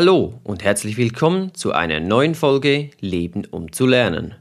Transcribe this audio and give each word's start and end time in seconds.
Hallo 0.00 0.40
und 0.44 0.62
herzlich 0.62 0.96
willkommen 0.96 1.54
zu 1.54 1.72
einer 1.72 1.98
neuen 1.98 2.36
Folge 2.36 2.90
Leben 3.00 3.46
um 3.46 3.72
zu 3.72 3.84
lernen. 3.84 4.36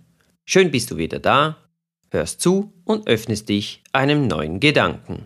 Schön 0.45 0.69
bist 0.69 0.91
du 0.91 0.97
wieder 0.97 1.17
da, 1.17 1.57
hörst 2.11 2.41
zu 2.41 2.71
und 2.85 3.07
öffnest 3.07 3.49
dich 3.49 3.81
einem 3.91 4.27
neuen 4.27 4.59
Gedanken. 4.59 5.25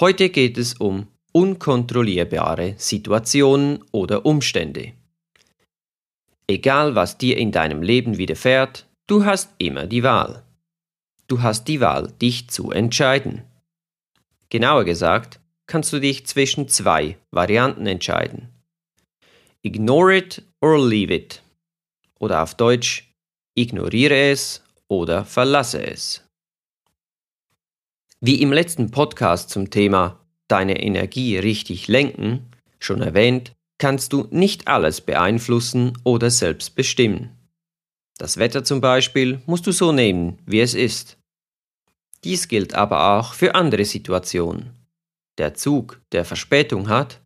Heute 0.00 0.30
geht 0.30 0.58
es 0.58 0.74
um 0.74 1.06
unkontrollierbare 1.30 2.74
Situationen 2.76 3.84
oder 3.92 4.26
Umstände. 4.26 4.94
Egal 6.48 6.96
was 6.96 7.18
dir 7.18 7.36
in 7.36 7.52
deinem 7.52 7.84
Leben 7.84 8.18
widerfährt, 8.18 8.88
du 9.06 9.24
hast 9.24 9.54
immer 9.58 9.86
die 9.86 10.02
Wahl. 10.02 10.42
Du 11.28 11.40
hast 11.40 11.68
die 11.68 11.80
Wahl, 11.80 12.10
dich 12.20 12.50
zu 12.50 12.72
entscheiden. 12.72 13.44
Genauer 14.48 14.84
gesagt, 14.84 15.38
kannst 15.70 15.92
du 15.92 16.00
dich 16.00 16.26
zwischen 16.26 16.68
zwei 16.68 17.16
Varianten 17.30 17.86
entscheiden. 17.86 18.48
Ignore 19.62 20.16
it 20.16 20.42
or 20.60 20.84
leave 20.84 21.14
it. 21.14 21.42
Oder 22.18 22.42
auf 22.42 22.54
Deutsch, 22.56 23.14
ignoriere 23.54 24.30
es 24.32 24.62
oder 24.88 25.24
verlasse 25.24 25.86
es. 25.86 26.24
Wie 28.20 28.42
im 28.42 28.52
letzten 28.52 28.90
Podcast 28.90 29.48
zum 29.50 29.70
Thema 29.70 30.18
Deine 30.48 30.82
Energie 30.82 31.38
richtig 31.38 31.86
lenken 31.86 32.50
schon 32.80 33.00
erwähnt, 33.00 33.52
kannst 33.78 34.12
du 34.12 34.26
nicht 34.30 34.66
alles 34.66 35.00
beeinflussen 35.00 35.96
oder 36.02 36.30
selbst 36.30 36.74
bestimmen. 36.74 37.30
Das 38.18 38.38
Wetter 38.38 38.64
zum 38.64 38.80
Beispiel 38.80 39.40
musst 39.46 39.66
du 39.66 39.72
so 39.72 39.92
nehmen, 39.92 40.38
wie 40.46 40.60
es 40.60 40.74
ist. 40.74 41.16
Dies 42.24 42.48
gilt 42.48 42.74
aber 42.74 43.18
auch 43.18 43.34
für 43.34 43.54
andere 43.54 43.84
Situationen. 43.84 44.79
Der 45.40 45.54
Zug, 45.54 46.02
der 46.12 46.26
Verspätung 46.26 46.90
hat, 46.90 47.22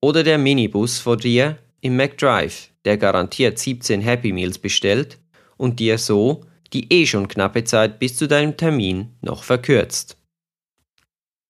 oder 0.00 0.22
der 0.22 0.38
Minibus 0.38 1.00
vor 1.00 1.16
dir 1.16 1.58
im 1.80 1.96
McDrive, 1.96 2.70
der 2.84 2.96
garantiert 2.96 3.58
17 3.58 4.00
Happy 4.00 4.32
Meals 4.32 4.56
bestellt 4.56 5.18
und 5.56 5.80
dir 5.80 5.98
so 5.98 6.44
die 6.72 6.92
eh 6.92 7.06
schon 7.06 7.26
knappe 7.26 7.64
Zeit 7.64 7.98
bis 7.98 8.16
zu 8.16 8.28
deinem 8.28 8.56
Termin 8.56 9.16
noch 9.20 9.42
verkürzt. 9.42 10.16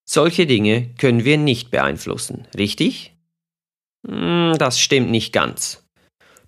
Solche 0.09 0.47
Dinge 0.47 0.95
können 0.97 1.27
wir 1.27 1.37
nicht 1.37 1.71
beeinflussen, 1.71 2.49
richtig? 2.57 3.15
Hm, 4.07 4.55
das 4.59 4.81
stimmt 4.81 5.11
nicht 5.11 5.35
ganz. 5.35 5.85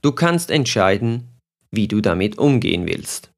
Du 0.01 0.13
kannst 0.13 0.51
entscheiden, 0.51 1.29
wie 1.71 1.89
du 1.89 2.01
damit 2.01 2.39
umgehen 2.39 2.87
willst. 2.87 3.33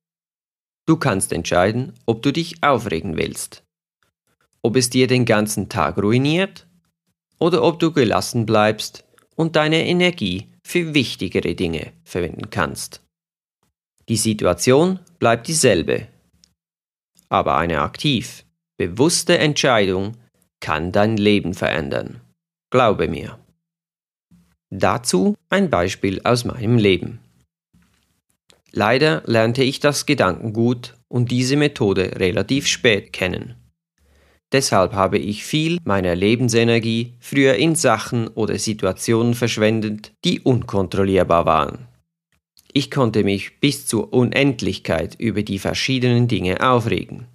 Du 0.86 0.96
kannst 0.96 1.32
entscheiden, 1.32 1.94
ob 2.06 2.22
du 2.22 2.32
dich 2.32 2.62
aufregen 2.62 3.16
willst, 3.16 3.64
ob 4.62 4.76
es 4.76 4.90
dir 4.90 5.06
den 5.06 5.24
ganzen 5.24 5.68
Tag 5.68 5.98
ruiniert 5.98 6.66
oder 7.38 7.62
ob 7.62 7.78
du 7.78 7.92
gelassen 7.92 8.46
bleibst 8.46 9.04
und 9.36 9.56
deine 9.56 9.86
Energie 9.86 10.48
für 10.62 10.94
wichtigere 10.94 11.54
Dinge 11.54 11.92
verwenden 12.04 12.50
kannst. 12.50 13.00
Die 14.08 14.16
Situation 14.16 14.98
bleibt 15.18 15.48
dieselbe, 15.48 16.08
aber 17.28 17.56
eine 17.56 17.80
aktiv, 17.82 18.44
bewusste 18.76 19.38
Entscheidung 19.38 20.16
kann 20.60 20.92
dein 20.92 21.16
Leben 21.16 21.54
verändern. 21.54 22.20
Glaube 22.70 23.08
mir. 23.08 23.38
Dazu 24.70 25.36
ein 25.48 25.70
Beispiel 25.70 26.20
aus 26.24 26.44
meinem 26.44 26.76
Leben. 26.76 27.20
Leider 28.72 29.22
lernte 29.26 29.62
ich 29.62 29.80
das 29.80 30.04
Gedankengut 30.04 30.94
und 31.08 31.30
diese 31.30 31.56
Methode 31.56 32.18
relativ 32.18 32.66
spät 32.66 33.12
kennen. 33.12 33.57
Deshalb 34.52 34.94
habe 34.94 35.18
ich 35.18 35.44
viel 35.44 35.78
meiner 35.84 36.14
Lebensenergie 36.14 37.14
früher 37.20 37.54
in 37.56 37.74
Sachen 37.74 38.28
oder 38.28 38.58
Situationen 38.58 39.34
verschwendet, 39.34 40.12
die 40.24 40.40
unkontrollierbar 40.40 41.44
waren. 41.44 41.86
Ich 42.72 42.90
konnte 42.90 43.24
mich 43.24 43.60
bis 43.60 43.86
zur 43.86 44.12
Unendlichkeit 44.12 45.16
über 45.18 45.42
die 45.42 45.58
verschiedenen 45.58 46.28
Dinge 46.28 46.60
aufregen. 46.66 47.26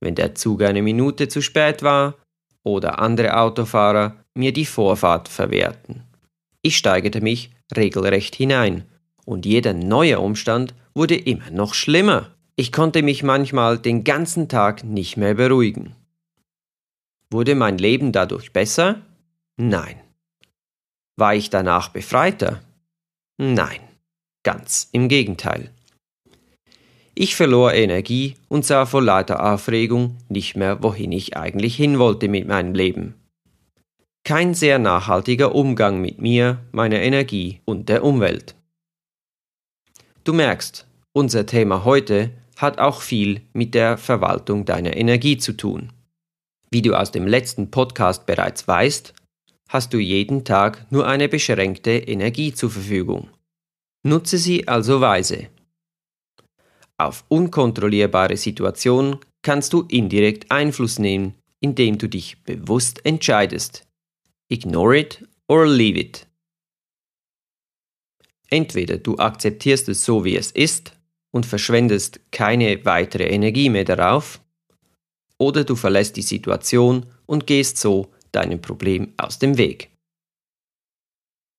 Wenn 0.00 0.14
der 0.14 0.34
Zug 0.34 0.62
eine 0.62 0.82
Minute 0.82 1.28
zu 1.28 1.40
spät 1.42 1.82
war 1.82 2.16
oder 2.62 2.98
andere 2.98 3.36
Autofahrer 3.38 4.16
mir 4.34 4.52
die 4.52 4.66
Vorfahrt 4.66 5.28
verwehrten. 5.28 6.02
Ich 6.62 6.76
steigerte 6.76 7.20
mich 7.20 7.50
regelrecht 7.74 8.34
hinein, 8.34 8.84
und 9.24 9.46
jeder 9.46 9.74
neue 9.74 10.18
Umstand 10.18 10.74
wurde 10.94 11.14
immer 11.14 11.50
noch 11.50 11.74
schlimmer. 11.74 12.34
Ich 12.56 12.72
konnte 12.72 13.02
mich 13.02 13.22
manchmal 13.22 13.78
den 13.78 14.02
ganzen 14.04 14.48
Tag 14.48 14.82
nicht 14.84 15.16
mehr 15.16 15.34
beruhigen. 15.34 15.94
Wurde 17.30 17.54
mein 17.54 17.78
Leben 17.78 18.12
dadurch 18.12 18.52
besser? 18.52 19.02
Nein. 19.56 20.00
War 21.16 21.34
ich 21.34 21.50
danach 21.50 21.90
befreiter? 21.90 22.62
Nein, 23.38 23.80
ganz 24.42 24.88
im 24.92 25.08
Gegenteil. 25.08 25.70
Ich 27.14 27.36
verlor 27.36 27.74
Energie 27.74 28.36
und 28.48 28.64
sah 28.64 28.86
vor 28.86 29.02
lauter 29.02 29.52
Aufregung 29.52 30.16
nicht 30.28 30.56
mehr, 30.56 30.82
wohin 30.82 31.12
ich 31.12 31.36
eigentlich 31.36 31.76
hin 31.76 31.98
wollte 31.98 32.28
mit 32.28 32.46
meinem 32.46 32.74
Leben 32.74 33.14
kein 34.24 34.54
sehr 34.54 34.78
nachhaltiger 34.78 35.54
Umgang 35.54 36.00
mit 36.00 36.20
mir, 36.20 36.58
meiner 36.72 37.00
Energie 37.00 37.60
und 37.64 37.88
der 37.88 38.04
Umwelt. 38.04 38.54
Du 40.24 40.32
merkst, 40.32 40.86
unser 41.12 41.46
Thema 41.46 41.84
heute 41.84 42.30
hat 42.56 42.78
auch 42.78 43.00
viel 43.00 43.40
mit 43.52 43.74
der 43.74 43.96
Verwaltung 43.96 44.64
deiner 44.66 44.96
Energie 44.96 45.38
zu 45.38 45.54
tun. 45.54 45.92
Wie 46.72 46.82
du 46.82 46.94
aus 46.94 47.10
dem 47.10 47.26
letzten 47.26 47.70
Podcast 47.70 48.26
bereits 48.26 48.68
weißt, 48.68 49.12
hast 49.68 49.92
du 49.92 49.98
jeden 49.98 50.44
Tag 50.44 50.86
nur 50.90 51.06
eine 51.06 51.28
beschränkte 51.28 51.90
Energie 51.90 52.54
zur 52.54 52.70
Verfügung. 52.70 53.28
Nutze 54.04 54.38
sie 54.38 54.68
also 54.68 55.00
weise. 55.00 55.48
Auf 56.96 57.24
unkontrollierbare 57.28 58.36
Situationen 58.36 59.18
kannst 59.42 59.72
du 59.72 59.82
indirekt 59.82 60.50
Einfluss 60.50 60.98
nehmen, 60.98 61.34
indem 61.60 61.98
du 61.98 62.08
dich 62.08 62.42
bewusst 62.44 63.04
entscheidest, 63.04 63.86
Ignore 64.48 64.98
it 64.98 65.24
or 65.48 65.66
leave 65.66 65.98
it. 65.98 66.26
Entweder 68.48 68.98
du 68.98 69.16
akzeptierst 69.16 69.88
es 69.88 70.04
so, 70.04 70.24
wie 70.24 70.36
es 70.36 70.50
ist 70.50 70.96
und 71.30 71.46
verschwendest 71.46 72.20
keine 72.32 72.84
weitere 72.84 73.28
Energie 73.28 73.70
mehr 73.70 73.84
darauf, 73.84 74.39
oder 75.40 75.64
du 75.64 75.74
verlässt 75.74 76.16
die 76.16 76.22
Situation 76.22 77.06
und 77.26 77.46
gehst 77.46 77.78
so 77.78 78.12
deinem 78.30 78.60
Problem 78.60 79.14
aus 79.16 79.38
dem 79.38 79.56
Weg. 79.56 79.90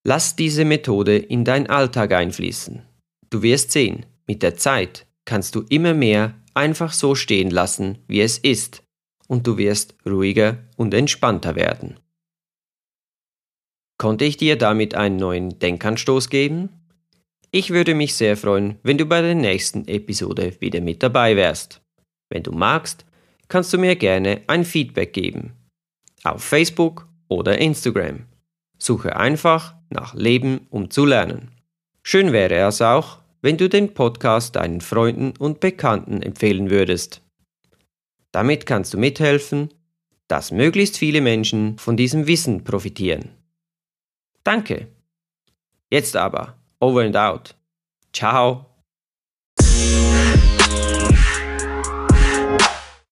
Lass 0.06 0.36
diese 0.36 0.66
Methode 0.66 1.18
in 1.18 1.44
dein 1.44 1.68
Alltag 1.68 2.14
einfließen. 2.14 2.84
Du 3.30 3.42
wirst 3.42 3.72
sehen, 3.72 4.06
mit 4.28 4.44
der 4.44 4.56
Zeit 4.56 5.08
kannst 5.26 5.56
du 5.56 5.66
immer 5.70 5.94
mehr 5.94 6.36
einfach 6.54 6.94
so 6.94 7.16
stehen 7.16 7.50
lassen, 7.50 7.98
wie 8.08 8.22
es 8.22 8.38
ist, 8.38 8.84
und 9.28 9.48
du 9.48 9.58
wirst 9.58 9.96
ruhiger 10.06 10.58
und 10.78 10.94
entspannter 10.94 11.56
werden. 11.56 12.00
Konnte 13.98 14.26
ich 14.26 14.38
dir 14.38 14.58
damit 14.58 14.96
einen 14.96 15.18
neuen 15.18 15.60
Denkanstoß 15.60 16.30
geben? 16.30 16.70
Ich 17.52 17.70
würde 17.70 17.96
mich 17.96 18.16
sehr 18.16 18.38
freuen, 18.38 18.78
wenn 18.84 18.98
du 18.98 19.06
bei 19.06 19.22
der 19.22 19.36
nächsten 19.36 19.88
Episode 19.88 20.60
wieder 20.60 20.82
mit 20.82 21.04
dabei 21.04 21.36
wärst. 21.36 21.82
Wenn 22.30 22.44
du 22.44 22.52
magst, 22.52 23.06
kannst 23.52 23.74
du 23.74 23.78
mir 23.78 23.98
gerne 23.98 24.42
ein 24.48 24.64
Feedback 24.64 25.12
geben. 25.12 25.52
Auf 26.24 26.42
Facebook 26.42 27.08
oder 27.28 27.58
Instagram. 27.58 28.26
Suche 28.80 29.18
einfach 29.18 29.76
nach 29.90 30.14
Leben 30.14 30.68
um 30.70 30.90
zu 30.90 31.06
lernen. 31.06 31.52
Schön 32.02 32.32
wäre 32.32 32.56
es 32.66 32.82
auch, 32.82 33.20
wenn 33.42 33.58
du 33.58 33.68
den 33.68 33.94
Podcast 33.94 34.56
deinen 34.56 34.80
Freunden 34.80 35.34
und 35.38 35.60
Bekannten 35.60 36.22
empfehlen 36.24 36.70
würdest. 36.70 37.22
Damit 38.32 38.66
kannst 38.66 38.94
du 38.94 38.98
mithelfen, 38.98 39.74
dass 40.30 40.52
möglichst 40.52 40.98
viele 40.98 41.20
Menschen 41.20 41.78
von 41.78 41.98
diesem 41.98 42.28
Wissen 42.28 42.64
profitieren. 42.64 43.32
Danke. 44.46 44.88
Jetzt 45.90 46.16
aber, 46.16 46.56
over 46.80 47.02
and 47.02 47.18
out. 47.18 47.56
Ciao. 48.14 48.71